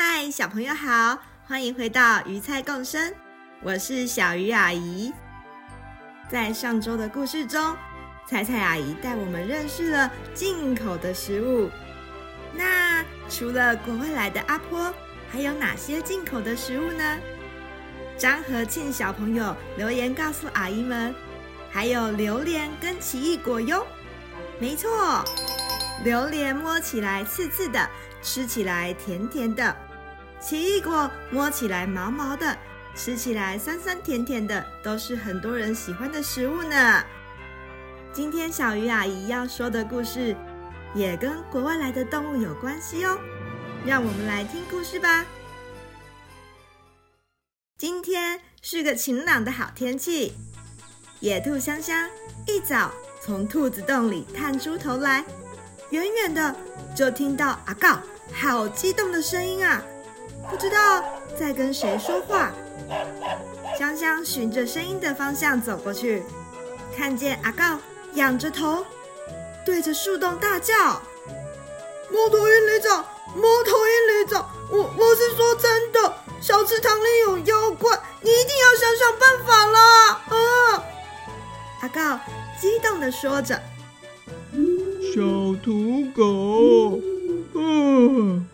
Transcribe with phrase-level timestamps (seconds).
[0.00, 3.12] 嗨，小朋友好，欢迎回到鱼菜共生，
[3.60, 5.12] 我是小鱼阿姨。
[6.30, 7.76] 在上周的故事中，
[8.24, 11.68] 菜菜阿姨带我们认识了进口的食物。
[12.54, 14.94] 那除了国外来的阿波，
[15.32, 17.18] 还有哪些进口的食物呢？
[18.16, 21.12] 张和庆小朋友留言告诉阿姨们，
[21.72, 23.84] 还有榴莲跟奇异果哟。
[24.60, 25.24] 没错，
[26.04, 27.90] 榴莲摸起来刺刺的，
[28.22, 29.76] 吃起来甜甜的。
[30.40, 32.56] 奇异果摸起来毛毛的，
[32.94, 37.04] 吃起来酸酸甜甜的，都是很多人喜欢的食物呢。
[38.12, 40.36] 今天小鱼阿姨要说的故事，
[40.94, 43.18] 也跟国外来的动物有关系哦。
[43.84, 45.24] 让我们来听故事吧。
[47.76, 50.34] 今天是个晴朗的好天气，
[51.20, 52.08] 野兔香香
[52.46, 55.24] 一早从兔子洞里探出头来，
[55.90, 56.54] 远远的
[56.94, 58.00] 就听到阿告
[58.32, 59.82] 好激动的声音啊！
[60.50, 61.04] 不知道
[61.38, 62.52] 在跟谁说话，
[63.78, 66.22] 香香循着声音的方向走过去，
[66.96, 67.78] 看见阿告
[68.14, 68.84] 仰着头，
[69.64, 70.74] 对着树洞大叫
[72.10, 73.04] ：“猫头鹰旅长，
[73.36, 80.84] 猫头鹰旅长，我我是说真的，小池塘里有妖怪，你一定要想想办法啦！”啊！
[81.82, 82.18] 阿告
[82.60, 83.54] 激动地说着
[85.14, 85.20] ：“小
[85.62, 86.98] 土狗，
[87.54, 88.44] 嗯、”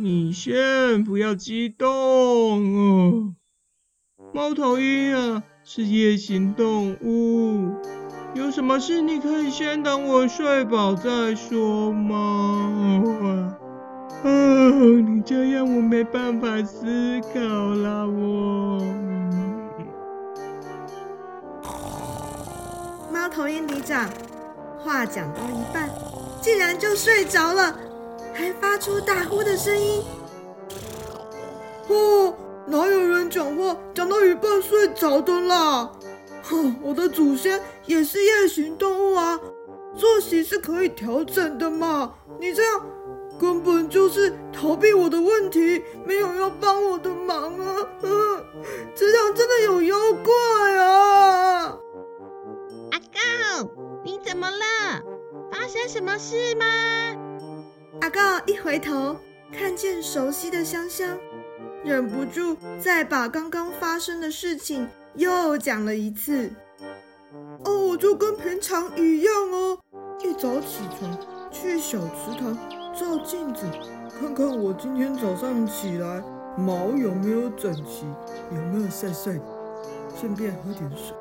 [0.00, 3.34] 你先不要激动哦，
[4.32, 7.74] 猫头鹰啊是夜行动物，
[8.32, 13.52] 有什么事你可以先等我睡饱再说嘛。
[14.22, 14.28] 啊，
[15.04, 18.78] 你这样我没办法思考啦，我。
[23.12, 24.08] 猫头鹰里长
[24.78, 25.90] 话讲到一半，
[26.40, 27.87] 竟然就睡着了。
[28.38, 30.00] 还发出打呼的声音。
[31.88, 32.32] 哦，
[32.66, 35.90] 哪有人讲话讲到一半睡着的啦？
[36.44, 39.40] 哼，我的祖先也是夜行动物啊，
[39.96, 42.14] 作息是可以调整的嘛。
[42.38, 42.86] 你这样
[43.40, 47.76] 根本就是逃避我的问题，没有要帮我的忙啊！
[48.02, 48.44] 嗯，
[48.94, 51.76] 这样真的有妖怪啊！
[52.92, 53.68] 阿告，
[54.04, 55.02] 你怎么了？
[55.50, 56.64] 发生什么事吗？
[58.00, 59.16] 阿告一回头，
[59.52, 61.18] 看见熟悉的香香，
[61.84, 66.50] 忍不住再把刚刚发生的事情又讲了一次。
[67.64, 69.78] 哦，就跟平常一样哦，
[70.22, 71.18] 一早起床
[71.50, 72.56] 去小池塘
[72.94, 73.66] 照镜子，
[74.20, 76.22] 看看我今天早上起来
[76.56, 78.06] 毛有没有整齐，
[78.54, 79.32] 有没有晒晒，
[80.18, 81.16] 顺便喝点水，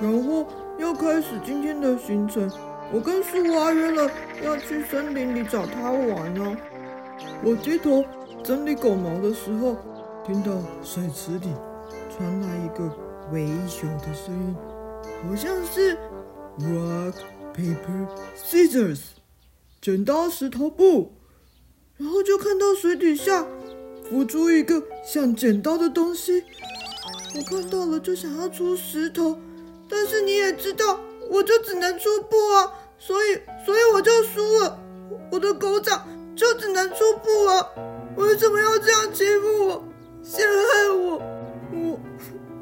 [0.00, 0.46] 然后
[0.78, 2.50] 要开始今天的行程。
[2.92, 4.10] 我跟树蛙约了
[4.42, 6.56] 要去森林里找它玩呢。
[7.42, 8.04] 我低头
[8.44, 9.76] 整理狗毛的时候，
[10.24, 10.52] 听到
[10.82, 11.48] 水池里
[12.08, 12.90] 传来一个
[13.32, 14.56] 微小的声音，
[15.22, 15.96] 好像是
[16.60, 17.14] rock
[17.54, 19.00] paper scissors
[19.80, 21.12] 剪刀石头布。
[21.98, 23.46] 然后就看到水底下
[24.08, 26.44] 浮出一个像剪刀的东西。
[27.34, 29.38] 我看到了就想要出石头，
[29.88, 31.00] 但是你也知道。
[31.30, 34.78] 我就只能出布啊，所以所以我就输了，
[35.30, 37.68] 我的狗掌就只能出布啊！
[38.16, 39.84] 为什么要这样欺负我，
[40.22, 41.22] 陷害我？
[41.72, 42.00] 我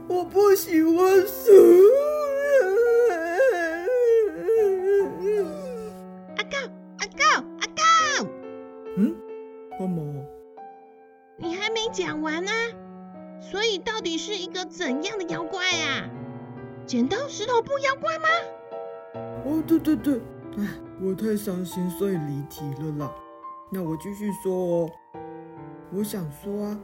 [0.09, 1.53] 我不喜欢输。
[6.37, 6.59] 阿告
[6.99, 8.27] 阿告阿告，
[8.97, 9.15] 嗯，
[9.79, 10.03] 干嘛？
[11.37, 12.51] 你还没讲完呢，
[13.41, 16.09] 所以到底是一个怎样的妖怪啊？
[16.87, 18.29] 剪刀石头布妖怪吗？
[19.45, 20.15] 哦，对对对，
[20.59, 20.67] 哎，
[21.03, 23.13] 我太伤心，所以离题了啦。
[23.71, 24.91] 那我继续说哦。
[25.93, 26.81] 我想说啊，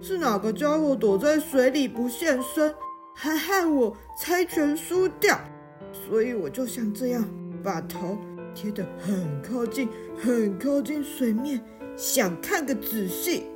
[0.00, 2.72] 是哪个家伙躲在水里不现身，
[3.14, 5.38] 还害我猜拳输掉，
[5.92, 7.24] 所以我就像这样
[7.62, 8.16] 把头
[8.54, 9.88] 贴得很靠近，
[10.22, 11.60] 很靠近水面，
[11.96, 13.46] 想看个仔细。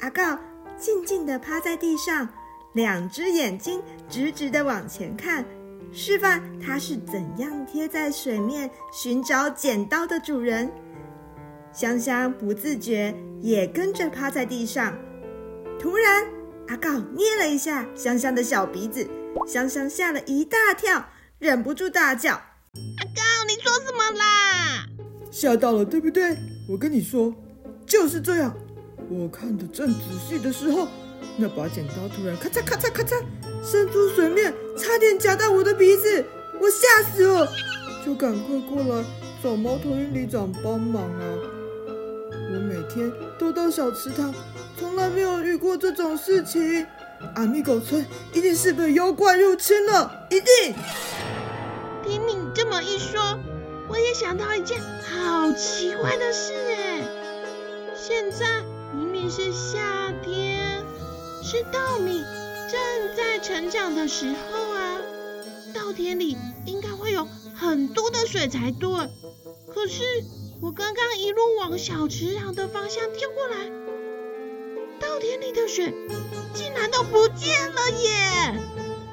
[0.00, 0.38] 阿告
[0.76, 2.28] 静静地趴在地上。
[2.74, 5.44] 两只眼睛直直的往前看，
[5.92, 10.70] 示范它是怎样贴在水面寻找剪刀的主人。
[11.72, 14.96] 香香不自觉也跟着趴在地上。
[15.78, 16.26] 突然，
[16.68, 19.08] 阿告捏了一下香香的小鼻子，
[19.46, 21.08] 香香吓了一大跳，
[21.38, 22.32] 忍不住大叫
[22.98, 24.86] ：“阿告，你说什么啦？
[25.30, 26.36] 吓到了，对不对？
[26.68, 27.32] 我跟你说，
[27.86, 28.54] 就是这样。
[29.08, 30.88] 我看得正仔细的时候，
[31.36, 33.22] 那把剪刀突然咔嚓咔嚓咔嚓
[33.62, 36.24] 伸出水面，差点夹到我的鼻子，
[36.60, 37.48] 我吓死了，
[38.04, 39.04] 就赶快过来
[39.42, 41.24] 找猫头鹰里长帮忙啊！
[42.50, 44.34] 我每天都到小池塘。”
[44.78, 46.86] 从来没有遇过这种事情，
[47.34, 50.74] 阿密狗村一定是被妖怪入侵了，一定。
[52.04, 53.20] 听你这么一说，
[53.88, 57.02] 我也想到一件好奇怪的事哎。
[57.96, 58.62] 现在
[58.94, 60.84] 明明是夏天，
[61.42, 62.22] 是稻米
[62.70, 65.00] 正在成长的时候啊，
[65.74, 66.36] 稻田里
[66.66, 68.90] 应该会有很多的水才对。
[69.72, 70.02] 可是
[70.60, 73.56] 我刚刚一路往小池塘的方向跳过来。
[75.00, 75.94] 稻田里的水
[76.52, 78.60] 竟然都不见了耶！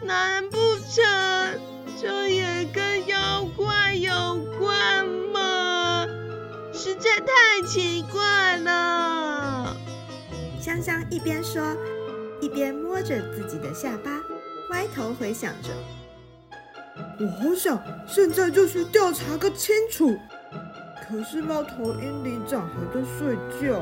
[0.04, 1.04] 难不成
[2.02, 4.12] 这也跟妖怪有
[4.60, 6.06] 关吗？
[6.74, 9.78] 实在太奇怪了。
[10.60, 11.62] 香香一边说，
[12.46, 14.22] 一边摸着自己的下巴，
[14.70, 15.70] 歪头回想着。
[17.20, 20.16] 我好想现在就去调查个清楚，
[21.10, 23.82] 可是猫头鹰里长还在睡觉。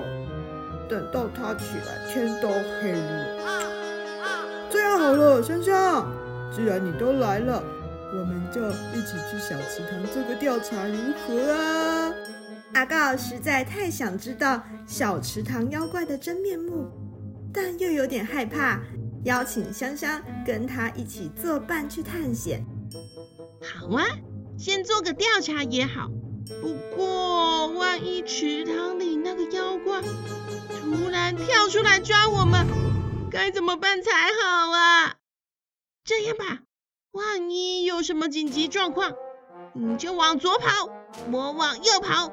[0.87, 3.69] 等到他起来，天都黑了。
[4.69, 6.09] 这样好了，香香，
[6.49, 7.61] 既然你都来了，
[8.13, 8.61] 我们就
[8.97, 10.95] 一起去小池塘做个调查，如
[11.27, 12.13] 何啊？
[12.75, 16.89] 阿告实在太想知道小池塘妖怪的真面目，
[17.53, 18.81] 但又有点害怕，
[19.25, 22.65] 邀请香香跟他一起作伴去探险。
[23.61, 24.05] 好啊，
[24.57, 26.09] 先做个调查也好。
[26.61, 30.01] 不过，万一池塘里那个妖怪……
[30.81, 32.67] 突然跳出来抓我们，
[33.31, 35.15] 该怎么办才好啊？
[36.03, 36.63] 这样吧，
[37.11, 39.13] 万一有什么紧急状况，
[39.73, 40.89] 你就往左跑，
[41.31, 42.29] 我往右跑，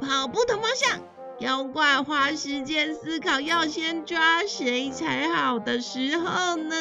[0.00, 1.00] 跑不同方向。
[1.44, 6.74] 妖怪花时间思考要先抓谁才好的时候呢，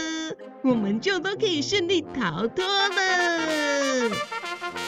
[0.62, 4.10] 我们就都可以顺利逃脱了。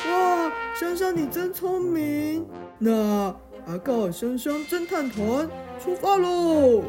[0.09, 2.47] 哇，香香你真聪明！
[2.79, 3.35] 那
[3.67, 5.45] 阿告香香侦探团。
[5.83, 6.81] 出发喽！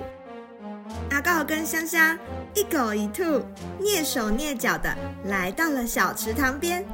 [1.10, 2.16] 阿告跟香香
[2.54, 3.42] 一狗一兔，
[3.80, 6.86] 蹑手蹑脚的来到了小池塘边。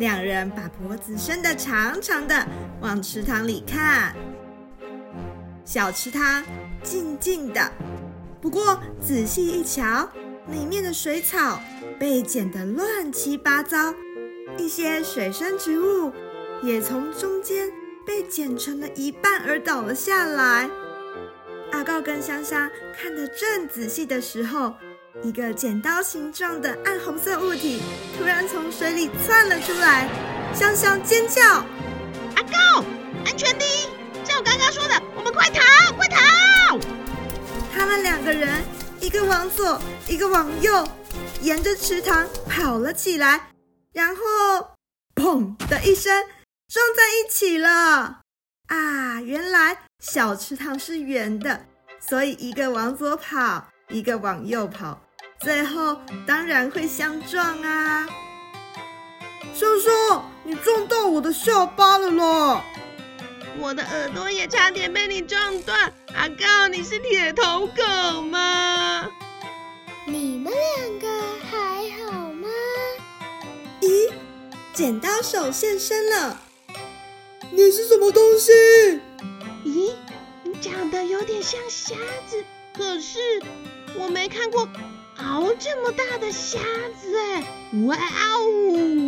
[0.00, 2.44] 两人把脖子伸得长长的，
[2.80, 4.12] 往池塘里看。
[5.66, 6.44] 小池塘
[6.84, 7.72] 静静的，
[8.40, 10.08] 不过仔细一瞧，
[10.46, 11.60] 里面的水草
[11.98, 13.92] 被剪得乱七八糟，
[14.56, 16.12] 一些水生植物
[16.62, 17.68] 也从中间
[18.06, 20.70] 被剪成了一半而倒了下来。
[21.72, 24.72] 阿告跟香香看得正仔细的时候，
[25.24, 27.82] 一个剪刀形状的暗红色物体
[28.16, 30.08] 突然从水里窜了出来。
[30.54, 31.42] 香香尖叫
[32.36, 32.84] ：“阿告，
[33.26, 33.95] 安全第一！
[34.36, 35.60] 照我刚刚说的，我们快逃，
[35.96, 36.78] 快逃！”
[37.72, 38.62] 他们两个人，
[39.00, 40.86] 一个往左，一个往右，
[41.40, 43.48] 沿着池塘跑了起来，
[43.92, 44.22] 然后
[45.14, 46.12] 砰的一声
[46.68, 48.20] 撞在一起了。
[48.68, 49.78] 啊，原来。
[49.98, 51.64] 小池塘是圆的，
[52.06, 55.00] 所以一个往左跑，一个往右跑，
[55.40, 58.06] 最后当然会相撞啊！
[59.54, 59.88] 叔叔，
[60.44, 62.62] 你撞到我的下巴了啦！
[63.58, 65.92] 我的耳朵也差点被你撞断。
[66.14, 69.08] 阿告，你是铁头狗吗？
[70.06, 71.08] 你们两个
[71.50, 72.48] 还好吗？
[73.80, 74.12] 咦，
[74.72, 76.40] 剪刀手现身了！
[77.50, 78.52] 你是什么东西？
[79.64, 79.92] 咦，
[80.44, 81.94] 你长得有点像瞎
[82.28, 82.44] 子，
[82.76, 83.18] 可是
[83.98, 84.68] 我没看过
[85.16, 86.58] 熬这么大的瞎
[87.00, 87.44] 子哎！
[87.86, 89.05] 哇哦！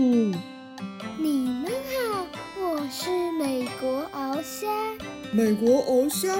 [5.39, 6.35] 美国鳌虾？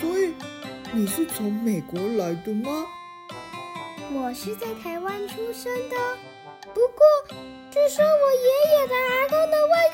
[0.00, 0.34] 所以
[0.92, 2.84] 你是从美国来的吗？
[4.12, 5.96] 我是在台湾出生的，
[6.74, 6.98] 不过
[7.70, 9.88] 据说我爷爷的阿公的外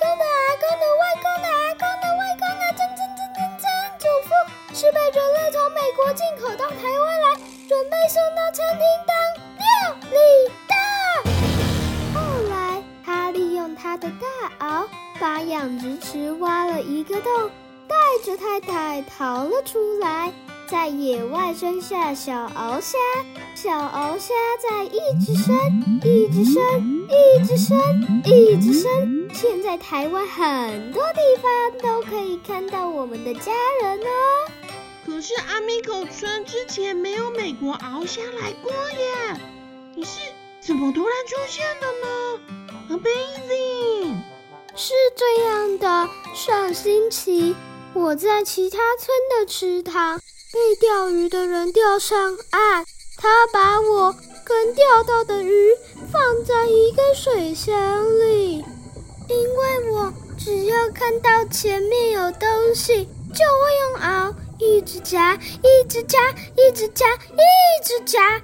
[20.70, 22.96] 在野外生下小鳌虾，
[23.56, 25.56] 小鳌虾在一直生，
[26.04, 26.62] 一直生，
[27.08, 29.28] 一直生，一直生。
[29.34, 33.50] 现在台湾很多地方都可以看到我们的家
[33.82, 34.06] 人哦。
[35.04, 39.40] 可是阿米口村之前没有美国鳌虾来过耶，
[39.96, 40.20] 你是
[40.60, 42.40] 怎么突然出现的呢
[42.90, 44.20] ？Amazing！
[44.76, 47.56] 是这样的，上星期
[47.92, 50.19] 我在其他村的池塘
[50.52, 52.85] 被钓鱼的人钓上岸，
[53.16, 54.12] 他把我
[54.45, 55.71] 跟钓到的鱼
[56.11, 57.75] 放在一个水箱
[58.19, 58.64] 里，
[59.28, 66.19] 因为我只要看到前面有东西，就会用螯一直夹，一直夹，
[66.57, 68.42] 一直夹，一直夹，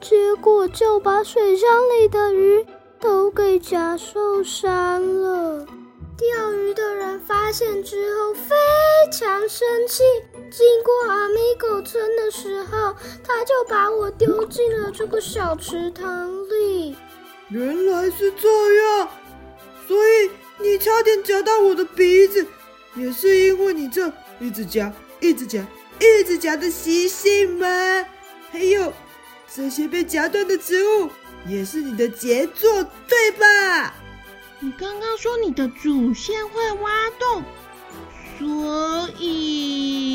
[0.00, 2.66] 结果就把水箱里的鱼
[3.00, 5.64] 都给夹受伤了。
[6.16, 8.54] 钓鱼的人发现之后非
[9.12, 10.02] 常生气，
[10.56, 12.94] 经过阿米狗村的时候，
[13.24, 16.94] 他就把我丢进了这个小池塘里。
[17.48, 19.08] 原来是这样，
[19.88, 20.30] 所以
[20.60, 22.46] 你差点夹到我的鼻子，
[22.94, 25.66] 也是因为你这一直夹、一直夹、
[25.98, 27.66] 一直夹的习性吗？
[28.52, 28.92] 还有
[29.52, 31.10] 这些被夹断的植物，
[31.48, 33.92] 也是你的杰作，对吧？
[34.60, 37.42] 你刚刚说你的祖先会挖洞，
[38.38, 40.13] 所以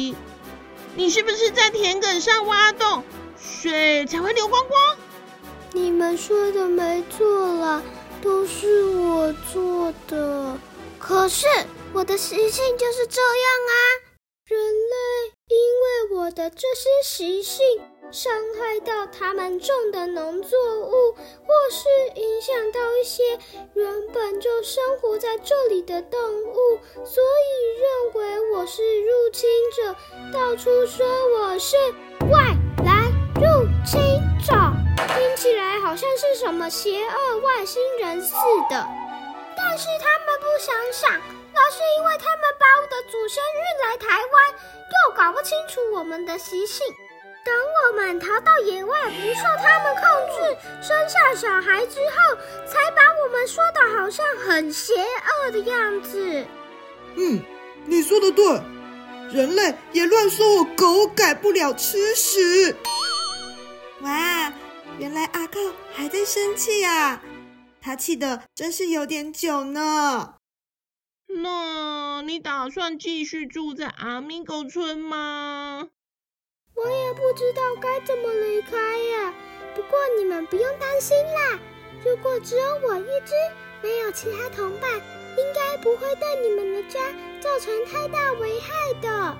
[0.96, 3.04] 你是不是在田埂上挖洞，
[3.40, 4.98] 水才会流光光？
[5.72, 7.82] 你们说的没错啦，
[8.22, 10.58] 都是我做的。
[10.98, 11.48] 可是
[11.94, 13.74] 我的习性就是这样啊，
[14.46, 17.64] 人类因为我的这些习性。
[18.12, 21.88] 伤害到他们种的农作物，或是
[22.20, 23.24] 影响到一些
[23.74, 26.56] 原本就生活在这里的动物，
[27.06, 29.96] 所以认为我是入侵者，
[30.34, 31.06] 到处说
[31.38, 31.76] 我是
[32.32, 34.02] 外来入侵
[34.44, 34.54] 者，
[35.16, 38.34] 听起来好像是什么邪恶外星人似
[38.72, 38.88] 的。
[39.56, 41.22] 但是他们不想想，
[41.54, 46.88] 那是因为他们把我的祖先运来台湾，又搞不清楚我们的习性。
[47.44, 50.04] 等我们逃到野外，不受他们控
[50.36, 56.46] 制，生下小孩之后，才把我们说的好像很邪恶的样子。
[57.16, 57.42] 嗯，
[57.86, 58.62] 你说的对，
[59.32, 62.76] 人类也乱说我狗改不了吃屎。
[64.02, 64.54] 哇，
[64.98, 65.60] 原来阿狗
[65.94, 67.22] 还在生气啊！
[67.82, 70.36] 他气的真是有点久呢。
[71.28, 75.88] 那你打算继续住在阿米狗村吗？
[76.84, 79.34] 我也不知道该怎么离开呀。
[79.76, 81.60] 不过你们不用担心啦，
[82.04, 83.34] 如果只有我一只，
[83.82, 84.90] 没有其他同伴，
[85.38, 87.00] 应该不会对你们的家
[87.40, 89.38] 造成太大危害的。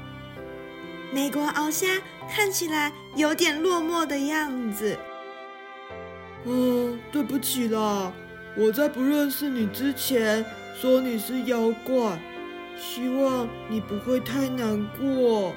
[1.12, 4.98] 美国鳌虾看起来有点落寞的样子。
[6.46, 8.14] 嗯、哦，对不起啦，
[8.56, 10.46] 我在不认识你之前
[10.80, 12.20] 说你是妖怪，
[12.78, 15.54] 希望你不会太难过。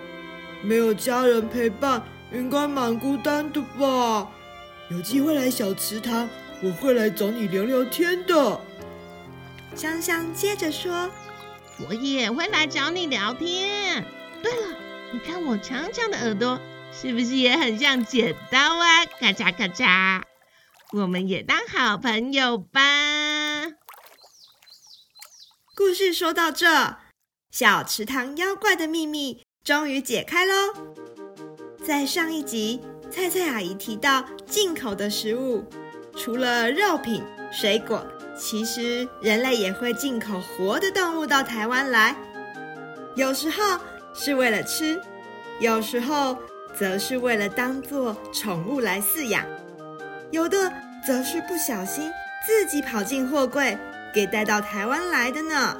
[0.62, 2.02] 没有家人陪伴，
[2.32, 4.30] 应该蛮孤单的吧？
[4.90, 6.28] 有机会来小池塘，
[6.62, 8.60] 我会来找你聊聊天的。
[9.74, 11.10] 香香接着说
[11.88, 14.04] ：“我也会来找你聊天。
[14.42, 14.76] 对了，
[15.12, 16.60] 你看我长长的耳朵，
[16.92, 19.06] 是不是也很像剪刀啊？
[19.18, 20.22] 咔嚓咔嚓，
[20.92, 22.80] 我们也当好朋友吧。”
[25.74, 26.98] 故事说到这，
[27.50, 29.41] 小池塘妖怪的秘密。
[29.64, 30.52] 终于解开喽！
[31.86, 32.80] 在上一集，
[33.12, 35.64] 菜菜阿姨提到进口的食物，
[36.16, 38.04] 除了肉品、水果，
[38.36, 42.16] 其实人类也会进口活的动物到台湾来。
[43.14, 43.78] 有时候
[44.12, 45.00] 是为了吃，
[45.60, 46.36] 有时候
[46.76, 49.46] 则是为了当做宠物来饲养，
[50.32, 50.72] 有的
[51.06, 52.10] 则是不小心
[52.44, 53.78] 自己跑进货柜，
[54.12, 55.76] 给带到台湾来的呢。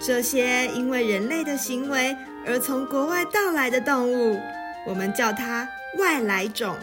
[0.00, 2.16] 这些因为人类的行为。
[2.46, 4.40] 而从国外到来的动物，
[4.86, 5.68] 我们叫它
[5.98, 6.74] 外来种。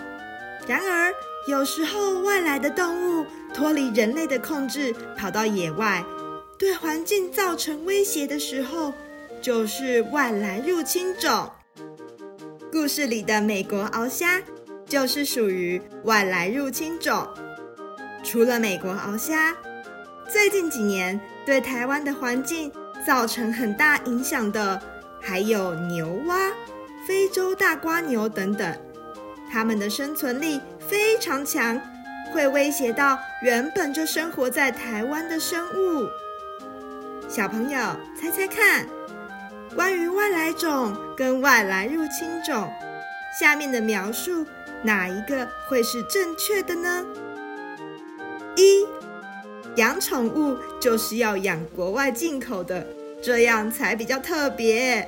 [0.68, 1.14] 然而，
[1.48, 6.04] 有时候外来的动物脱离人类的控制，跑到野外，
[6.58, 8.94] 对环境造成威胁的时候，
[9.42, 11.50] 就是外来入侵种。
[12.72, 14.42] 故事里的美国鳌虾
[14.86, 17.28] 就是属于外来入侵种。
[18.24, 19.56] 除了美国鳌虾，
[20.28, 22.72] 最近几年对台湾的环境
[23.06, 24.82] 造成很大影响的。
[25.28, 26.52] 还有牛蛙、
[27.08, 28.78] 非洲大瓜牛等等，
[29.52, 31.82] 它们的生存力非常强，
[32.32, 36.08] 会威胁到原本就生活在台湾的生物。
[37.28, 37.80] 小朋友，
[38.16, 38.86] 猜猜看，
[39.76, 42.72] 关于外来种跟外来入侵种，
[43.40, 44.46] 下面的描述
[44.84, 47.04] 哪一个会是正确的呢？
[48.56, 48.86] 一，
[49.76, 52.86] 养宠物就是要养国外进口的，
[53.26, 55.08] 这样才比较特别。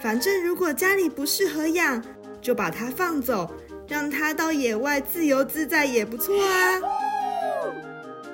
[0.00, 2.00] 反正如果家里不适合养，
[2.40, 3.52] 就把它放走，
[3.88, 6.80] 让它到野外自由自在也不错啊。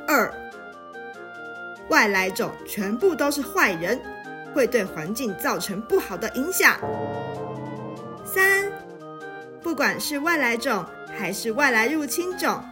[0.06, 0.30] 二，
[1.88, 3.98] 外来种全部都是坏人，
[4.52, 6.78] 会对环境造成不好的影响。
[8.26, 8.70] 三，
[9.62, 10.84] 不管是外来种
[11.18, 12.62] 还是外来入侵种，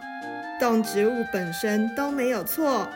[0.59, 2.87] 动植物本身都没有错，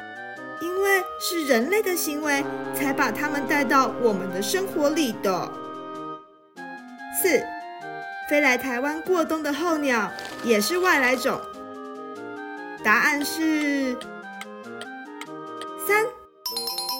[1.20, 2.44] 是人类的行为
[2.74, 5.52] 才把它们带到我们的生活里的。
[7.22, 7.42] 四，
[8.30, 10.12] 飞来台湾过冬的候鸟
[10.44, 11.42] 也是外来种。
[12.84, 13.98] 答案是
[15.88, 16.06] 三，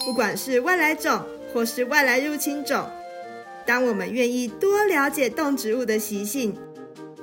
[0.04, 2.84] 不管是外来种或是外来入侵种，
[3.64, 6.58] 当我们愿意多了解动植物的习性，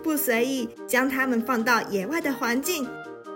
[0.02, 2.88] 不随意将它们放到野外的环境，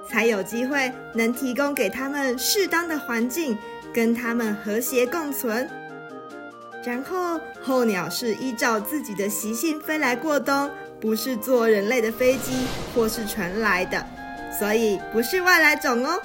[0.09, 3.55] 才有机会能提供给它们适当的环境，
[3.93, 5.69] 跟它们和谐共存。
[6.83, 14.03] 然后候鸟是依照自己的习性飞来过冬，不是坐人类的飞机或是船来的，
[14.57, 16.19] 所以不是外来种哦。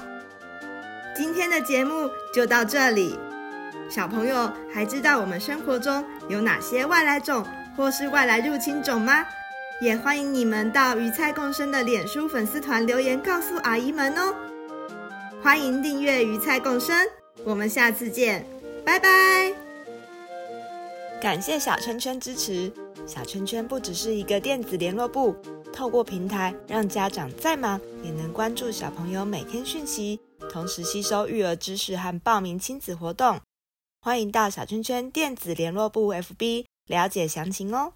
[1.15, 3.19] 今天的节目就到这里，
[3.89, 7.45] 小朋友还知道我们生活中有哪些外来种
[7.77, 9.25] 或是外来入侵种吗？
[9.81, 14.33] 也欢迎你们到鱼菜共生的脸书粉丝团留言告诉阿姨们哦。
[15.43, 16.95] 欢迎订阅鱼菜共生，
[17.43, 18.45] 我们下次见，
[18.85, 19.53] 拜拜。
[21.21, 22.71] 感谢小圈圈支持。
[23.05, 25.35] 小圈圈不只是一个电子联络簿，
[25.73, 33.41] 透过平台让家长再忙也能关注小朋友每天讯息，同时吸收育儿知识和报名亲子活动。
[34.01, 37.91] 欢迎到小圈圈电子联络部 FB 了解详情哦。